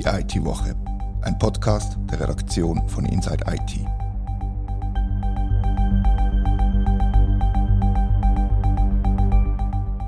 [0.00, 0.74] Die IT-Woche,
[1.20, 3.80] ein Podcast der Redaktion von Inside IT.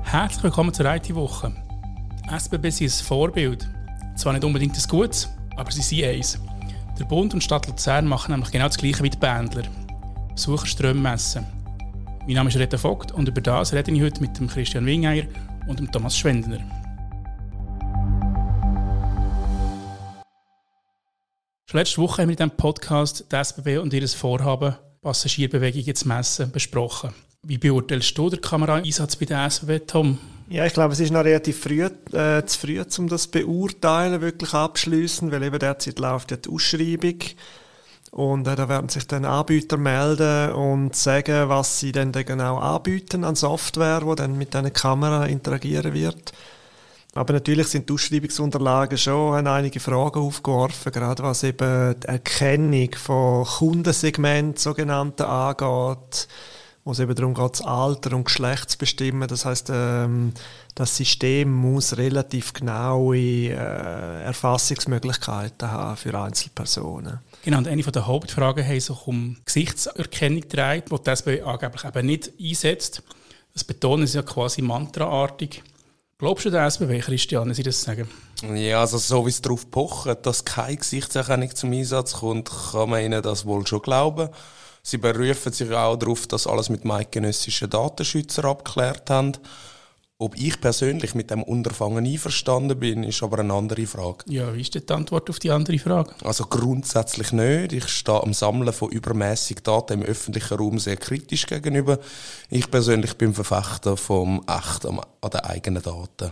[0.01, 1.53] Herzlich willkommen zur IT-Woche.
[2.27, 3.69] SBB ist ein Vorbild.
[4.15, 6.39] Zwar nicht unbedingt ein gutes, aber sie sind eins.
[6.97, 9.65] Der Bund und Stadt Luzern machen nämlich genau das Gleiche wie die Bändler.
[10.31, 11.45] Besucherströme messen.
[12.25, 15.25] Mein Name ist Rita Vogt und über das rede ich heute mit Christian Wingeier
[15.67, 16.82] und Thomas Schwendner.
[21.75, 26.51] Letzte Woche haben wir in diesem Podcast die SBB und ihr Vorhaben, Passagierbewegungen zu messen,
[26.51, 27.15] besprochen.
[27.41, 30.19] Wie beurteilst du den Kameraeinsatz bei der SBB, Tom?
[30.49, 34.53] Ja, ich glaube, es ist noch relativ früh, äh, zu früh, um das beurteilen, wirklich
[34.53, 37.17] abschließen, weil eben derzeit läuft ja die Ausschreibung.
[38.11, 43.23] Und äh, da werden sich dann Anbieter melden und sagen, was sie denn genau anbieten
[43.23, 46.33] an Software, wo dann mit einer Kamera interagieren wird.
[47.15, 53.45] Aber natürlich sind die Ausschreibungsunterlagen schon einige Fragen aufgeworfen, gerade was eben die Erkennung von
[53.45, 56.27] Kundensegmenten sogenannten angeht,
[56.83, 59.27] wo es eben darum geht, das Alter und Geschlecht zu bestimmen.
[59.27, 60.33] Das heißt, ähm,
[60.73, 67.19] das System muss relativ genaue äh, Erfassungsmöglichkeiten haben für Einzelpersonen.
[67.43, 72.31] Genau, und eine der Hauptfragen haben sich um Gesichtserkennung gedreht, die SBB angeblich eben nicht
[72.41, 73.03] einsetzt.
[73.53, 75.61] Das betonen sie ja quasi mantraartig.
[76.23, 78.09] Glaubst du der SBB, Christian, wenn Sie das sagen?
[78.55, 83.03] Ja, also so wie es darauf pochen, dass keine Gesichtserkennung zum Einsatz kommt, kann man
[83.03, 84.29] ihnen das wohl schon glauben.
[84.83, 89.33] Sie berufen sich auch darauf, dass alles mit eidgenössischen Datenschützern abgeklärt haben.
[90.23, 94.23] Ob ich persönlich mit dem Unterfangen einverstanden bin, ist aber eine andere Frage.
[94.29, 96.15] Ja, wie ist die Antwort auf die andere Frage?
[96.23, 97.73] Also grundsätzlich nicht.
[97.73, 101.99] Ich stehe am Sammeln von übermäßig Daten im öffentlichen Raum sehr kritisch gegenüber.
[102.49, 106.31] Ich persönlich bin Verfechter vom Echt an den eigenen Daten.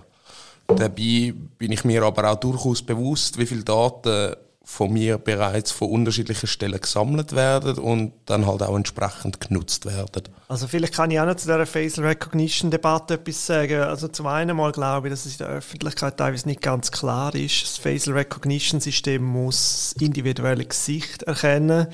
[0.67, 5.89] Dabei bin ich mir aber auch durchaus bewusst, wie viele Daten von mir bereits von
[5.89, 10.23] unterschiedlichen Stellen gesammelt werden und dann halt auch entsprechend genutzt werden.
[10.47, 13.81] Also vielleicht kann ich auch noch zu dieser Facial Recognition Debatte etwas sagen.
[13.81, 17.33] Also zum einen mal glaube ich, dass es in der Öffentlichkeit teilweise nicht ganz klar
[17.33, 17.63] ist.
[17.63, 21.87] Das Facial Recognition System muss individuelle Gesicht erkennen.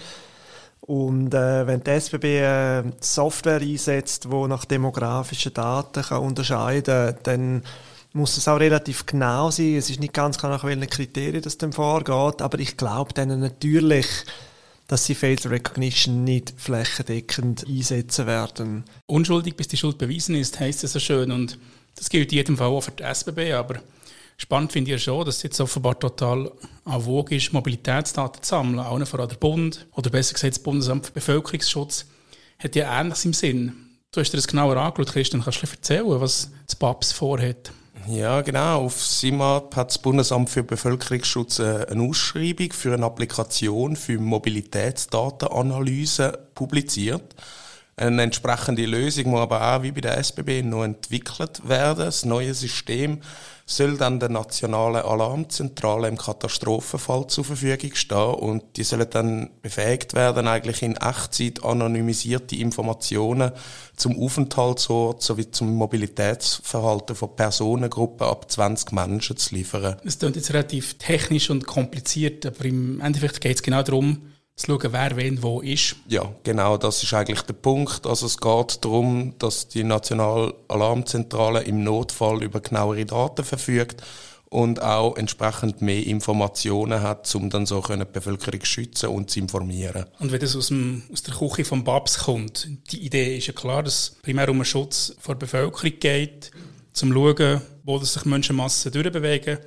[0.82, 7.18] Und äh, wenn die SBB äh, Software einsetzt, wo nach demografischen Daten kann unterscheiden kann,
[7.24, 7.64] dann
[8.14, 9.76] muss es auch relativ genau sein.
[9.76, 13.40] Es ist nicht ganz klar, nach welchen Kriterien das dann vorgeht, aber ich glaube denen
[13.40, 14.08] natürlich,
[14.88, 18.86] dass sie Facial Recognition nicht flächendeckend einsetzen werden.
[19.06, 21.32] Unschuldig, bis die Schuld bewiesen ist, heißt es so schön.
[21.32, 21.60] Und
[21.96, 23.54] das gilt in jedem Fall auch für die SBB.
[23.54, 23.82] Aber
[24.38, 26.52] spannend finde ich ja schon, dass es jetzt offenbar total
[26.86, 28.80] en vogue ist, Mobilitätsdaten zu sammeln.
[28.80, 32.06] Auch vor allem der Bund, oder besser gesagt das Bundesamt für Bevölkerungsschutz,
[32.58, 33.74] hat ja Ähnliches im Sinn.
[34.14, 35.44] Du hast dir das genauer angeschaut, Christian.
[35.44, 37.72] Kannst du erzählen, was das BAPS vorhat?
[38.08, 38.86] Ja, genau.
[38.86, 46.48] Auf SIMAP hat das Bundesamt für Bevölkerungsschutz äh, eine Ausschreibung für eine Applikation für Mobilitätsdatenanalyse
[46.56, 47.36] publiziert.
[48.00, 52.06] Eine entsprechende Lösung muss aber auch wie bei der SBB noch entwickelt werden.
[52.06, 53.22] Das neue System
[53.66, 60.14] soll dann der nationalen Alarmzentrale im Katastrophenfall zur Verfügung stehen und die sollen dann befähigt
[60.14, 63.52] werden, eigentlich in Echtzeit anonymisierte Informationen
[63.96, 69.98] zum Aufenthaltsort sowie zum Mobilitätsverhalten von Personengruppen ab 20 Menschen zu liefern.
[70.04, 74.22] Das klingt jetzt relativ technisch und kompliziert, aber im Endeffekt geht es genau darum,
[74.58, 75.96] zu schauen, wer wen wo ist.
[76.08, 78.06] Ja, genau, das ist eigentlich der Punkt.
[78.06, 84.02] Also es geht darum, dass die Nationale Alarmzentrale im Notfall über genauere Daten verfügt
[84.50, 89.40] und auch entsprechend mehr Informationen hat, um dann so die Bevölkerung zu schützen und zu
[89.40, 90.06] informieren.
[90.20, 93.54] Und wenn das aus, dem, aus der Küche vom Babs kommt, die Idee ist ja
[93.54, 96.52] klar, dass es primär um den Schutz vor der Bevölkerung geht,
[96.94, 99.60] zum schauen, wo sich Menschenmassen durchbewegen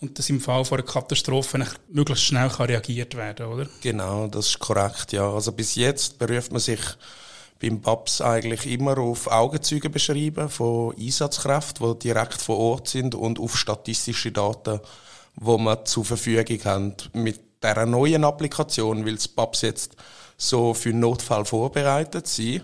[0.00, 3.66] und dass im Fall von einer Katastrophe möglichst schnell kann reagiert werden oder?
[3.82, 5.30] Genau, das ist korrekt, ja.
[5.30, 6.80] Also bis jetzt beruft man sich
[7.60, 13.38] beim BAPS eigentlich immer auf Augenzeugen beschreiben von Einsatzkräften, die direkt vor Ort sind und
[13.38, 14.80] auf statistische Daten,
[15.36, 16.94] wo man zur Verfügung haben.
[17.12, 19.96] Mit dieser neuen Applikation will das BAPS jetzt
[20.36, 22.62] so für Notfall vorbereitet sein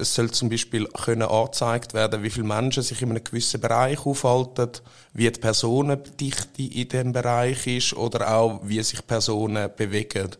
[0.00, 4.06] es soll zum Beispiel können angezeigt werden, wie viele Menschen sich in einem gewissen Bereich
[4.06, 4.70] aufhalten,
[5.12, 10.30] wie die Personendichte in diesem Bereich ist oder auch, wie sich Personen bewegen.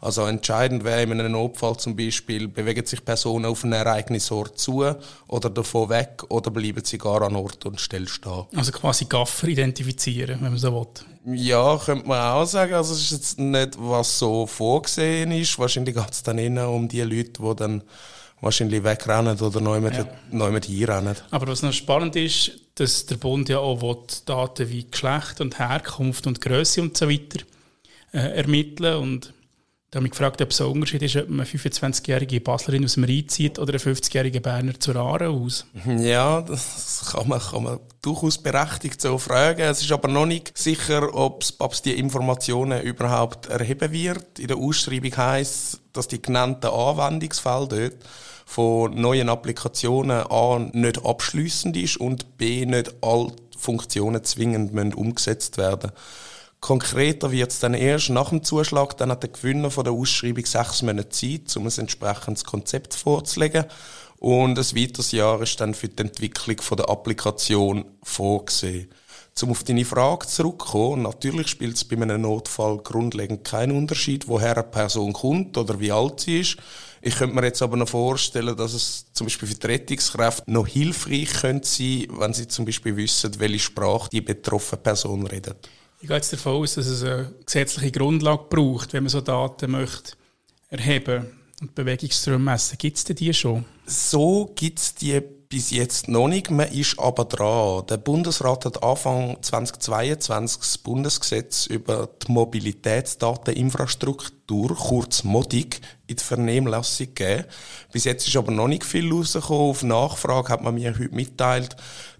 [0.00, 4.84] Also entscheidend wäre in einem Notfall zum Beispiel, bewegen sich Personen auf einen Ereignisort zu
[5.26, 8.44] oder davon weg oder bleiben sie gar an Ort und Stelle stehen.
[8.54, 10.74] Also quasi Gaffer identifizieren, wenn man so
[11.24, 11.36] will.
[11.38, 12.74] Ja, könnte man auch sagen.
[12.74, 15.58] Also es ist jetzt nicht, was so vorgesehen ist.
[15.58, 17.82] Wahrscheinlich geht es dann eher um die Leute, die dann
[18.46, 20.06] wahrscheinlich wegrennen oder neu mit, Ja.
[20.30, 21.16] neu mit hinrennen.
[21.30, 25.58] Aber was noch spannend ist, dass der Bund ja auch will Daten wie Geschlecht und
[25.58, 27.44] Herkunft und Größe und so weiter
[28.12, 29.32] äh, ermitteln und
[29.90, 32.94] da habe ich gefragt, ob es ein Unterschied ist, ob man eine 25-jährige Baslerin aus
[32.94, 35.64] dem Rhein zieht oder eine 50-jährige Berner zur Aare aus.
[35.98, 39.60] Ja, das kann man, kann man durchaus berechtigt so fragen.
[39.62, 44.38] Es ist aber noch nicht sicher, ob es die Informationen überhaupt erheben wird.
[44.40, 47.96] In der Ausschreibung heißt dass die genannten Anwendungsfälle dort
[48.46, 55.58] von neuen Applikationen A nicht abschließend ist und B nicht alle Funktionen zwingend müssen umgesetzt
[55.58, 55.92] werden
[56.60, 60.44] Konkreter wird es dann erst nach dem Zuschlag, dann hat der Gewinner von der Ausschreibung
[60.44, 63.66] sechs Monate Zeit, um ein entsprechendes Konzept vorzulegen.
[64.18, 68.88] Und ein weiteres Jahr ist dann für die Entwicklung von der Applikation vorgesehen.
[69.42, 74.54] Um auf deine Frage zurückzukommen, natürlich spielt es bei einem Notfall grundlegend keinen Unterschied, woher
[74.56, 76.56] eine Person kommt oder wie alt sie ist.
[77.02, 80.66] Ich könnte mir jetzt aber noch vorstellen, dass es zum Beispiel für die Rettungskräfte noch
[80.66, 85.68] hilfreich könnte sein, wenn sie zum Beispiel wissen, welche Sprache die betroffene Person redet.
[86.00, 89.70] Ich gehe jetzt davon aus, dass es eine gesetzliche Grundlage braucht, wenn man so Daten
[89.70, 90.12] möchte
[90.70, 91.26] erheben
[91.60, 92.78] und Bewegungsströme messen.
[92.78, 93.66] Gibt es denn die schon?
[93.84, 97.86] So gibt es die bis jetzt noch nicht, man ist aber dran.
[97.86, 107.08] Der Bundesrat hat Anfang 2022 das Bundesgesetz über die Mobilitätsdateninfrastruktur, kurz MODIC, in die Vernehmlassung
[107.14, 107.44] gegeben.
[107.92, 109.70] Bis jetzt ist aber noch nicht viel rausgekommen.
[109.70, 111.76] Auf Nachfrage hat man mir heute mitteilt,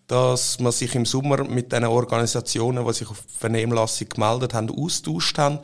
[0.07, 4.71] dass man sich im Sommer mit den Organisationen, die sich auf die Vernehmlassung gemeldet haben,
[4.71, 5.59] austauscht haben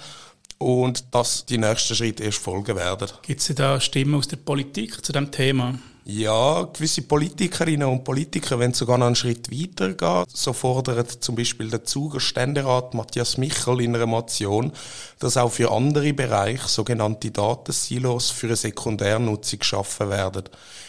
[0.58, 3.08] und dass die nächsten Schritte erst folgen werden.
[3.22, 5.78] Gibt es da Stimmen aus der Politik zu dem Thema?
[6.04, 10.24] Ja, gewisse Politikerinnen und Politiker wollen sogar noch einen Schritt weiter gehen.
[10.28, 14.72] So fordert zum Beispiel der Zuger Ständerat Matthias Michel in einer Motion,
[15.20, 20.44] dass auch für andere Bereiche sogenannte Datensilos für eine Sekundärnutzung geschaffen werden.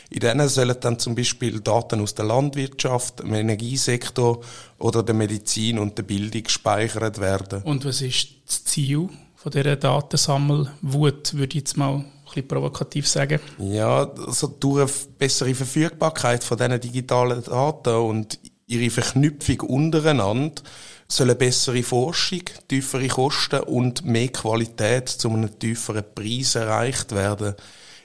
[0.09, 4.41] In denen sollen dann zum Beispiel Daten aus der Landwirtschaft, dem Energiesektor
[4.79, 7.61] oder der Medizin und der Bildung gespeichert werden.
[7.63, 13.39] Und was ist das Ziel von dieser Datensammelwut, würde ich jetzt mal bisschen provokativ sagen?
[13.59, 20.61] Ja, also durch eine bessere Verfügbarkeit von diesen digitalen Daten und ihre Verknüpfung untereinander
[21.07, 27.55] soll eine bessere Forschung, tiefere Kosten und mehr Qualität zu einem tieferen Preis erreicht werden.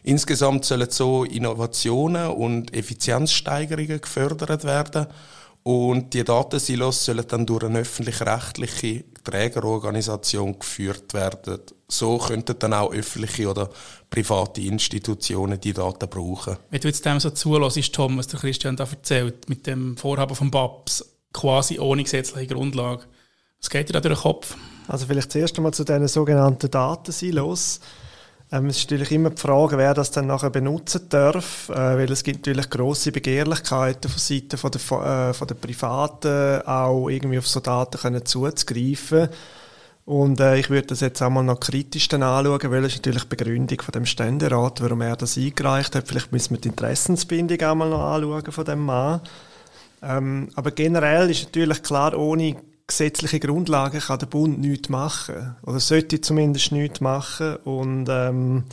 [0.02, 5.06] Insgesamt sollen so Innovationen und Effizienzsteigerungen gefördert werden
[5.68, 11.60] und die Datensilos sollen dann durch eine öffentlich-rechtliche Trägerorganisation geführt werden.
[11.86, 13.68] So könnten dann auch öffentliche oder
[14.08, 16.56] private Institutionen die Daten brauchen.
[16.70, 20.34] Wenn du jetzt dem so zulässt, Tom, was der Christian da erzählt, mit dem Vorhaben
[20.34, 21.04] von BAPS,
[21.34, 23.02] quasi ohne gesetzliche Grundlage,
[23.60, 24.56] was geht dir da durch den Kopf?
[24.86, 27.80] Also vielleicht zuerst einmal zu diesen sogenannten Datensilos.
[28.50, 32.10] Ähm, es ist natürlich immer die Frage, wer das dann nachher benutzen darf, äh, weil
[32.10, 37.38] es gibt natürlich große Begehrlichkeiten von Seiten von der, äh, von der Privaten, auch irgendwie
[37.38, 39.28] auf so Daten können zuzugreifen.
[40.06, 43.36] Und äh, ich würde das jetzt einmal noch kritisch dann anschauen, weil es natürlich die
[43.36, 46.08] Begründung von dem Ständerat, warum er das eingereicht hat.
[46.08, 49.20] Vielleicht müssen wir die Interessensbindung einmal noch anschauen von dem Mann.
[50.00, 52.56] Ähm, aber generell ist natürlich klar, ohne
[52.88, 55.54] gesetzliche Grundlagen kann der Bund nichts machen.
[55.62, 57.56] Oder sollte zumindest nichts machen.
[57.56, 58.64] Und ähm,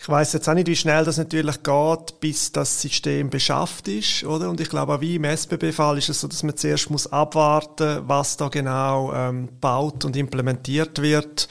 [0.00, 4.22] ich weiß jetzt auch nicht, wie schnell das natürlich geht, bis das System beschafft ist,
[4.24, 4.48] oder?
[4.48, 8.02] Und ich glaube, auch wie im SBB-Fall ist es so, dass man zuerst muss abwarten,
[8.06, 11.48] was da genau ähm, gebaut und implementiert wird,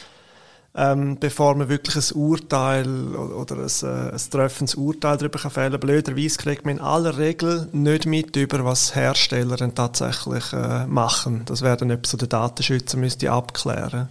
[0.77, 5.79] ähm, bevor man wirklich ein Urteil oder ein, äh, ein treffendes Urteil darüber kann fällen.
[5.79, 11.41] Blöderweise kriegt man in aller Regel nicht mit über, was Hersteller dann tatsächlich äh, machen.
[11.46, 14.07] Das werden etwas, so der Datenschützer müsste abklären.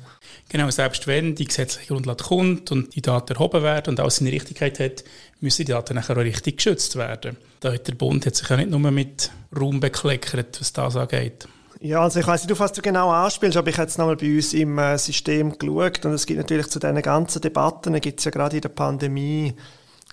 [0.49, 4.33] Genau, selbst wenn die gesetzliche Grundlage kommt und die Daten erhoben werden und auch seine
[4.33, 5.05] Richtigkeit hat,
[5.41, 7.37] müssen die Daten nachher auch richtig geschützt werden.
[7.63, 11.47] Der Bund hat sich ja nicht nur mit Raum bekleckert, was das angeht.
[11.87, 14.17] Ja, also ich weiß nicht, auf was du genau anspielst, aber ich habe jetzt nochmal
[14.17, 18.19] bei uns im äh, System geschaut und es gibt natürlich zu diesen ganzen Debatten, gibt
[18.19, 19.55] es ja gerade in der Pandemie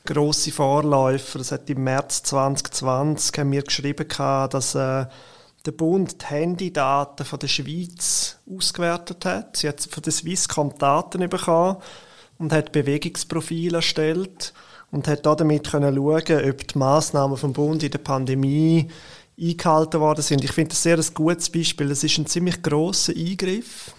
[0.06, 1.40] grosse Vorläufer.
[1.40, 5.08] Das hat im März 2020 haben wir geschrieben, dass äh,
[5.66, 9.58] der Bund die Handydaten von der Schweiz ausgewertet hat.
[9.58, 11.78] Sie hat von der Swisscom Daten bekommen
[12.38, 14.54] und hat Bewegungsprofile erstellt
[14.92, 18.92] und hat damit können schauen, ob die Massnahmen vom Bund in der Pandemie
[19.40, 20.44] eingehalten worden sind.
[20.44, 21.90] Ich finde das sehr ein gutes Beispiel.
[21.90, 23.94] Das ist ein ziemlich großer Eingriff.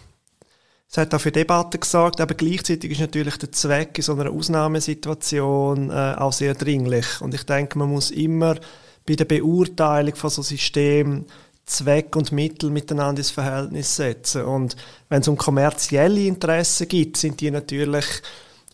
[0.88, 4.30] Es hat auch für Debatten gesagt, aber gleichzeitig ist natürlich der Zweck in so einer
[4.30, 7.20] Ausnahmesituation äh, auch sehr dringlich.
[7.20, 8.56] Und ich denke, man muss immer
[9.04, 11.26] bei der Beurteilung von so Systemen
[11.66, 14.44] Zweck und Mittel miteinander ins Verhältnis setzen.
[14.44, 14.76] Und
[15.08, 18.06] wenn es um kommerzielle Interessen geht, sind die natürlich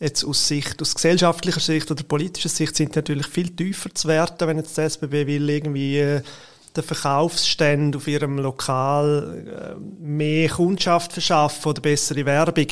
[0.01, 4.49] Jetzt aus Sicht, aus gesellschaftlicher Sicht oder politischer Sicht sind natürlich viel tiefer zu werten,
[4.49, 6.23] wenn jetzt die SBB will irgendwie äh,
[6.77, 12.69] den Verkaufsständen auf ihrem Lokal äh, mehr Kundschaft verschaffen oder bessere Werbung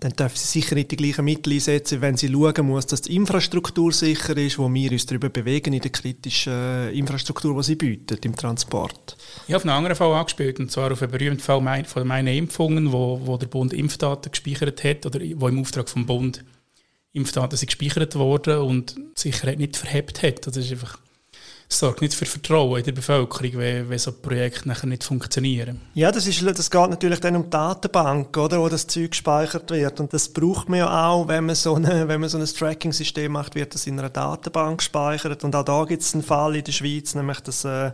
[0.00, 3.16] dann dürfen sie sicher nicht die gleichen Mittel einsetzen, wenn sie schauen muss, dass die
[3.16, 7.74] Infrastruktur sicher ist, wo wir uns darüber bewegen in der kritischen äh, Infrastruktur, die sie
[7.74, 9.16] bieten im Transport.
[9.48, 12.92] Ich habe einen anderen Fall angespielt, und zwar auf einen berühmten Fall von meinen Impfungen,
[12.92, 16.44] wo, wo der Bund Impfdaten gespeichert hat, oder wo im Auftrag vom Bund
[17.12, 20.46] Impfdaten sind gespeichert worden und die Sicherheit nicht verhebt hat.
[20.46, 20.98] Das ist einfach
[21.68, 25.80] sorgt nicht für Vertrauen in der Bevölkerung, wenn, wenn so Projekte nachher nicht funktionieren.
[25.94, 29.70] Ja, das, ist, das geht natürlich dann um die Datenbank, oder, wo das Zeug gespeichert
[29.70, 30.00] wird.
[30.00, 33.32] Und das braucht man ja auch, wenn man so, eine, wenn man so ein Tracking-System
[33.32, 35.44] macht, wird das in einer Datenbank gespeichert.
[35.44, 37.92] Und auch da gibt es einen Fall in der Schweiz, nämlich das äh,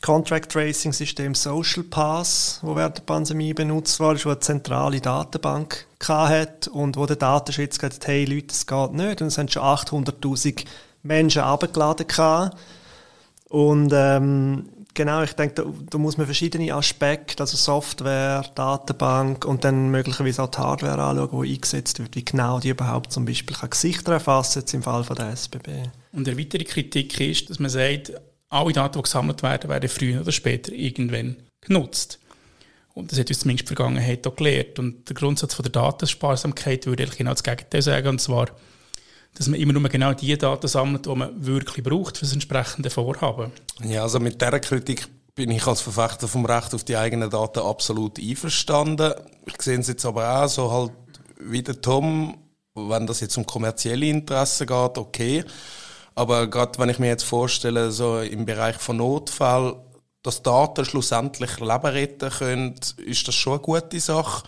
[0.00, 5.86] Contract Tracing System Social Pass, wo während der Pandemie benutzt wurde, wo eine zentrale Datenbank
[6.06, 9.20] hat und wo der Datenschutz gesagt hat, hey Leute, das geht nicht.
[9.20, 10.64] Und es haben schon 800'000
[11.02, 12.56] Menschen abgeladen gehabt.
[13.48, 19.64] Und ähm, genau, ich denke, da, da, muss man verschiedene Aspekte, also Software, Datenbank und
[19.64, 23.56] dann möglicherweise auch die Hardware anschauen, die eingesetzt wird, wie genau die überhaupt zum Beispiel
[23.56, 25.68] kann Gesichter erfassen jetzt im Fall von der SBB.
[26.12, 28.12] Und eine weitere Kritik ist, dass man sagt,
[28.50, 32.18] alle Daten, die gesammelt werden, werden früher oder später irgendwann genutzt.
[32.94, 34.78] Und das hat uns zumindest die Vergangenheit auch gelehrt.
[34.78, 38.48] Und der Grundsatz von der Datensparsamkeit würde ich genau das Gegenteil sagen, und zwar,
[39.38, 42.90] dass man immer nur genau die Daten sammelt, die man wirklich braucht für das entsprechende
[42.90, 43.52] Vorhaben.
[43.84, 47.60] Ja, also mit dieser Kritik bin ich als Verfechter vom Recht auf die eigenen Daten
[47.60, 49.14] absolut einverstanden.
[49.46, 50.92] Ich sehe es jetzt aber auch so halt
[51.40, 52.36] wie der Tom,
[52.74, 55.44] wenn das jetzt um kommerzielle Interessen geht, okay.
[56.16, 59.76] Aber gerade wenn ich mir jetzt vorstelle, so im Bereich von Notfall,
[60.24, 64.42] dass Daten schlussendlich Leben retten können, ist das schon eine gute Sache.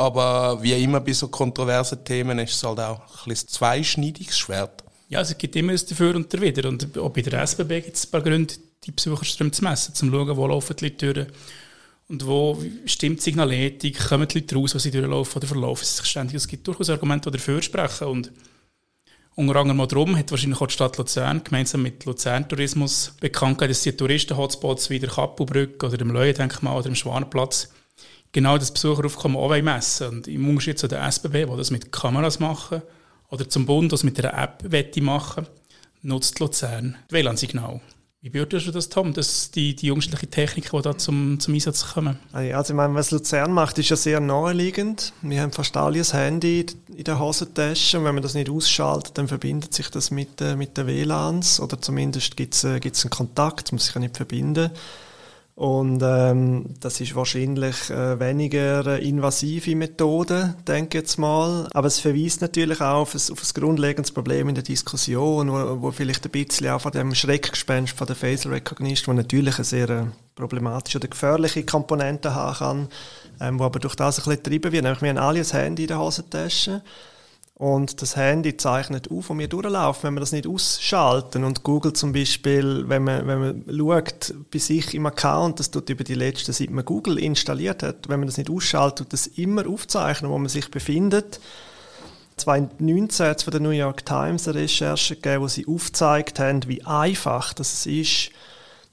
[0.00, 4.82] Aber wie immer bei so kontroversen Themen ist es halt auch ein zweischneidiges Schwert.
[5.10, 6.70] Ja, es gibt immer ein Dafür und Dawider.
[6.70, 10.10] Und auch bei der SBB gibt es ein paar Gründe, die Besucherströme zu messen, zum
[10.10, 11.26] schauen, wo laufen die Leute durch
[12.08, 15.96] und wo stimmt die Signaletik, kommen die Leute raus, was sie durchlaufen oder verlaufen sie
[15.96, 16.36] sich ständig.
[16.36, 18.08] Es gibt durchaus Argumente, die dafür sprechen.
[18.08, 18.32] Und
[19.34, 23.72] unter anderem darum hat wahrscheinlich auch die Stadt Luzern gemeinsam mit Luzern Tourismus bekannt gegeben,
[23.74, 27.68] dass die Touristen-Hotspots wie der Kappelbrücke oder dem Leuendenkmal oder dem Schwanenplatz
[28.32, 32.40] genau das Besucheraufkommen auch messen Und im Unterschied zu der SBB, die das mit Kameras
[32.40, 32.82] machen,
[33.30, 34.64] oder zum Bund, das mit einer App
[35.00, 35.46] machen
[36.02, 37.80] nutzt Luzern das WLAN-Signal.
[38.22, 41.94] Wie beurteilst du das, Tom, dass die, die unterschiedlichen Techniken, die da zum, zum Einsatz
[41.94, 42.18] kommen?
[42.32, 45.14] Also ich meine, was Luzern macht, ist ja sehr naheliegend.
[45.22, 49.16] Wir haben fast alle ein Handy in der Hosentasche und wenn man das nicht ausschaltet,
[49.16, 53.10] dann verbindet sich das mit, äh, mit den WLANs oder zumindest gibt es äh, einen
[53.10, 54.70] Kontakt, muss sich ja nicht verbinden.
[55.54, 61.68] Und ähm, das ist wahrscheinlich äh, weniger äh, invasive Methode, denke ich jetzt mal.
[61.74, 65.82] Aber es verweist natürlich auch auf ein, auf ein grundlegendes Problem in der Diskussion, wo,
[65.82, 69.64] wo vielleicht ein bisschen auch von dem Schreckgespenst von der Facial Recognition, wo natürlich eine
[69.64, 70.04] sehr äh,
[70.34, 72.88] problematische oder gefährliche Komponente haben kann,
[73.40, 74.84] ähm, wo aber durch das ein bisschen getrieben wird.
[74.84, 76.82] Nämlich wir haben alle ein Handy in der Hosentasche
[77.60, 81.44] und das Handy zeichnet auf, wo wir durchlaufen, wenn wir das nicht ausschalten.
[81.44, 85.90] Und Google zum Beispiel, wenn man, wenn man schaut bei sich im Account, das tut
[85.90, 89.26] über die letzten, seit man Google installiert hat, wenn man das nicht ausschaltet, tut das
[89.26, 91.38] immer aufzeichnen, wo man sich befindet.
[92.38, 96.66] 2019 hat es von der New York Times eine Recherche gegeben, wo sie aufgezeigt haben,
[96.66, 98.30] wie einfach das ist,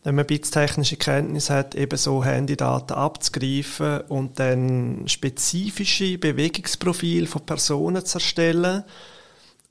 [0.08, 7.28] wenn man ein bisschen technische Kenntnis hat, eben so Handydaten abzugreifen und dann spezifische Bewegungsprofile
[7.28, 8.86] von Personen zu erstellen.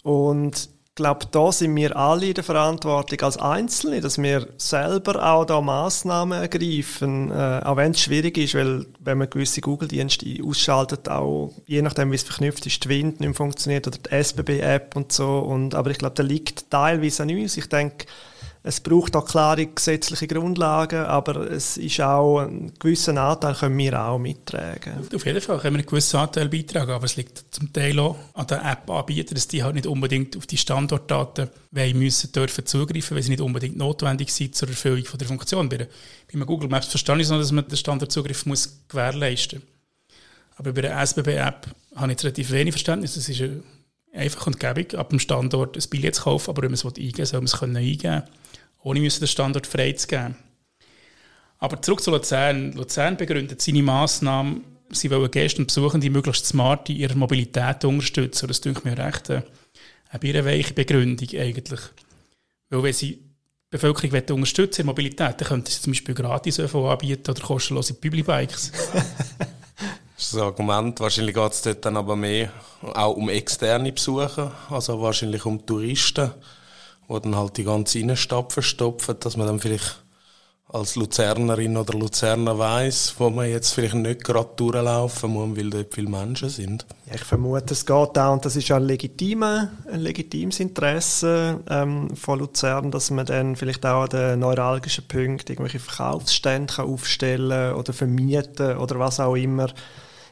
[0.03, 5.27] Und ich glaube, da sind wir alle in der Verantwortung als Einzelne, dass wir selber
[5.27, 10.27] auch da Massnahmen ergreifen, äh, auch wenn es schwierig ist, weil wenn man gewisse Google-Dienste
[10.45, 14.97] ausschaltet, auch je nachdem, wie es verknüpft ist, die Wind nicht funktioniert oder die SBB-App
[14.97, 15.39] und so.
[15.39, 17.57] Und, aber ich glaube, da liegt teilweise an uns.
[17.57, 18.05] Ich denke,
[18.67, 24.01] es braucht auch klare gesetzliche Grundlagen, aber es ist auch einen gewissen Anteil können wir
[24.05, 25.07] auch mittragen.
[25.15, 28.17] Auf jeden Fall können wir einen gewissen Anteil beitragen, aber es liegt zum Teil auch
[28.35, 33.23] an den App-Anbietern, dass die halt nicht unbedingt auf die Standortdaten müssen dürfen zugreifen, weil
[33.23, 35.69] sie nicht unbedingt notwendig sind zur Erfüllung von der Funktion.
[35.69, 35.87] Bei,
[36.33, 39.69] bei Google Maps verstehe ich so, dass man den Standortzugriff muss gewährleisten muss.
[40.57, 43.15] Aber bei der SBB-App habe ich jetzt relativ wenig Verständnis.
[43.15, 43.43] Das ist
[44.17, 47.19] einfach und gäbig, ab dem Standort ein Billett zu kaufen, aber wenn man es eingeben
[47.19, 48.23] will, soll man es eingeben können
[48.87, 50.37] ohne müssen den Standort freizugeben.
[51.59, 52.73] Aber zurück zu Luzern.
[52.73, 58.47] Luzern begründet seine Massnahmen, sie wollen Gäste und Besuchende möglichst smart in ihrer Mobilität unterstützen.
[58.47, 59.43] Das klingt mir recht eine,
[60.11, 61.81] eine birrenweiche Begründung eigentlich.
[62.71, 63.23] Weil wenn sie die
[63.71, 68.71] Bevölkerung unterstützen in Mobilität, dann könnten sie zum Beispiel gratis ÖV anbieten oder kostenlose Publibikes.
[70.17, 70.99] Das ist das Argument.
[71.01, 72.51] Wahrscheinlich geht es dort dann aber mehr
[72.95, 76.31] auch um externe Besucher, also wahrscheinlich um Touristen,
[77.09, 80.03] die dann halt die ganze Innenstadt verstopfen, dass man dann vielleicht
[80.69, 85.95] als Luzernerin oder Luzerner weiß, wo man jetzt vielleicht nicht gerade durchlaufen muss, weil dort
[85.95, 86.85] viele Menschen sind?
[87.07, 89.69] Ja, ich vermute, es geht auch, und das ist ein, ein
[90.01, 95.79] legitimes Interesse ähm, von Luzern, dass man dann vielleicht auch an den neuralgischen Punkten irgendwelche
[95.79, 99.69] Verkaufsstände kann aufstellen oder vermieten oder was auch immer.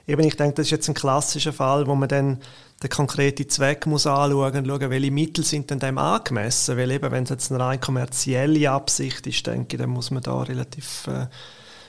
[0.07, 2.39] Eben, ich denke, das ist jetzt ein klassischer Fall, wo man dann
[2.83, 6.77] den konkreten Zweck muss anschauen und schauen, welche Mittel sind denn dem angemessen.
[6.77, 10.23] Weil eben, wenn es jetzt eine rein kommerzielle Absicht ist, denke ich, dann muss man
[10.23, 11.27] da relativ äh,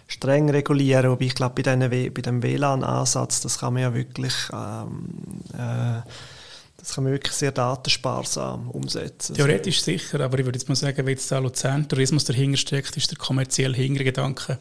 [0.07, 1.11] streng regulieren.
[1.11, 5.09] Aber ich glaube, bei, bei dem WLAN-Ansatz, das kann man ja wirklich, ähm,
[5.53, 6.01] äh,
[6.77, 9.35] das kann man wirklich sehr datensparsam umsetzen.
[9.35, 12.95] Theoretisch sicher, aber ich würde jetzt mal sagen, wenn jetzt da Luzern Tourismus dahinter steckt,
[12.95, 14.59] ist der kommerzielle Hintergedanke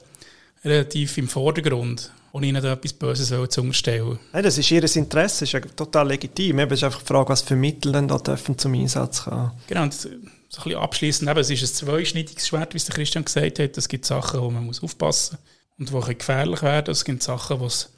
[0.64, 4.18] relativ im Vordergrund und ihnen da etwas Böses zu unterstellen.
[4.32, 6.58] Nein, das ist ihr Interesse, das ist ja total legitim.
[6.58, 9.52] Es ist einfach die Frage, was für Mittel denn da dürfen zum Einsatz kommen.
[9.68, 12.94] Genau, und so ein bisschen abschliessend, eben, es ist ein zweischneidiges Schwert, wie es der
[12.96, 13.78] Christian gesagt hat.
[13.78, 15.38] Es gibt Sachen, wo man muss aufpassen
[15.76, 16.90] muss und die gefährlich werden.
[16.90, 17.92] Es gibt Sachen, wo es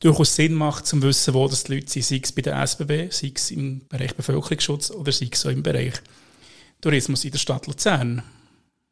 [0.00, 3.10] durchaus Sinn macht, zu wissen, wo das die Leute sind, sei es bei der SBB,
[3.10, 5.94] sei es im Bereich Bevölkerungsschutz oder sei es auch im Bereich
[6.82, 8.22] Tourismus in der Stadt Luzern.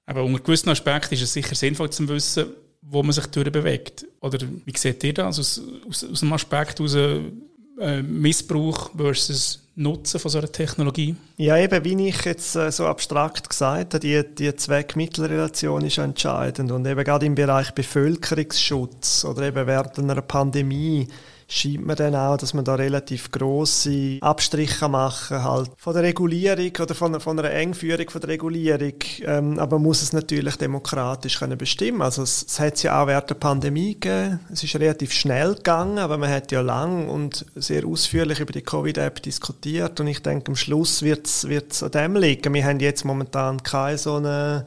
[0.06, 2.46] Aber unter gewissen Aspekten ist es sicher sinnvoll zu wissen,
[2.82, 4.06] wo man sich durchbewegt.
[4.20, 10.20] Oder wie seht ihr das aus, aus, aus dem Aspekt aus äh, Missbrauch versus Nutzen
[10.20, 11.14] von so einer Technologie?
[11.36, 16.70] Ja, eben, wie ich jetzt äh, so abstrakt gesagt habe, die, die Zweck-Mittel-Relation ist entscheidend.
[16.70, 21.08] Und eben gerade im Bereich Bevölkerungsschutz oder eben während einer Pandemie
[21.50, 26.04] scheint mir dann auch, dass man da relativ grosse Abstriche machen kann, halt von der
[26.04, 28.94] Regulierung oder von, von einer Engführung von der Regulierung.
[29.24, 32.02] Ähm, aber man muss es natürlich demokratisch können bestimmen.
[32.02, 34.40] Also es, es hat es ja auch während der Pandemie gegeben.
[34.52, 38.62] Es ist relativ schnell gegangen, aber man hat ja lang und sehr ausführlich über die
[38.62, 42.54] Covid-App diskutiert und ich denke, am Schluss wird es an dem liegen.
[42.54, 44.66] Wir haben jetzt momentan keine so eine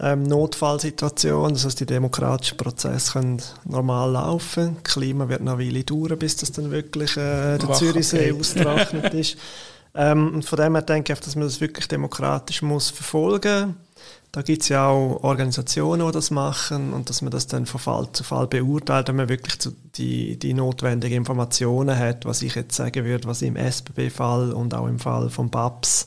[0.00, 1.52] ähm, Notfallsituation.
[1.52, 4.76] Das heißt, die demokratischen Prozesse können normal laufen.
[4.82, 9.14] Das Klima wird noch eine Weile dauern, bis das dann wirklich äh, der Zürichsee ausgetrocknet
[9.14, 9.36] ist.
[9.94, 13.76] Ähm, und von dem her denke ich, dass man das wirklich demokratisch muss verfolgen
[14.32, 17.78] da gibt es ja auch Organisationen, die das machen und dass man das dann von
[17.78, 19.58] Fall zu Fall beurteilt, wenn man wirklich
[19.94, 24.86] die, die notwendigen Informationen hat, was ich jetzt sagen würde, was im SBB-Fall und auch
[24.86, 26.06] im Fall von BAPS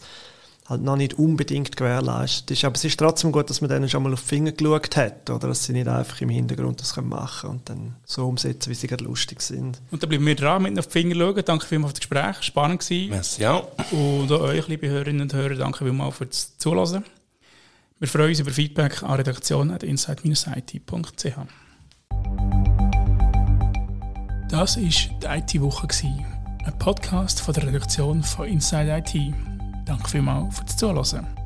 [0.68, 2.66] halt noch nicht unbedingt gewährleistet ist.
[2.66, 5.30] Aber es ist trotzdem gut, dass man denen schon mal auf die Finger geschaut hat,
[5.30, 8.76] oder dass sie nicht einfach im Hintergrund das machen können und dann so umsetzen, wie
[8.76, 9.80] sie gerade lustig sind.
[9.92, 11.44] Und dann bleiben wir dran, mit auf die Finger schauen.
[11.46, 13.12] Danke vielmals für das Gespräch, spannend gewesen.
[13.12, 13.58] Merci, ja.
[13.92, 17.04] Und auch euch, liebe Hörerinnen und Hörer, danke vielmals für das Zuhören.
[18.00, 21.36] Wir freuen uns über Feedback an redaktion.inside-it.ch
[24.50, 25.88] Das war die IT-Woche,
[26.66, 29.55] ein Podcast von der Redaktion von Inside IT.
[29.86, 31.45] Danke vielmals fürs Zuhören.